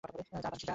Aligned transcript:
যা 0.03 0.07
বানশি, 0.51 0.61
যা! 0.61 0.67